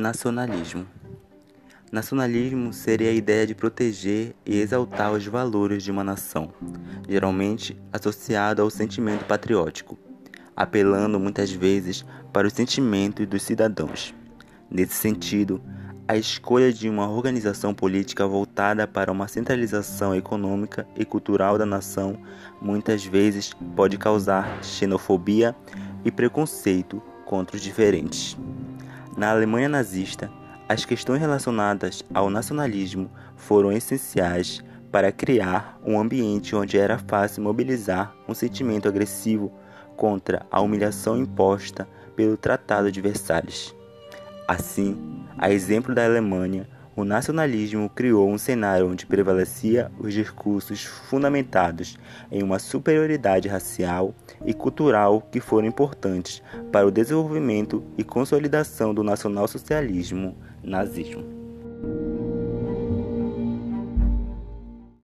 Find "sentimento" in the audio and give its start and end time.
8.70-9.26, 38.34-38.88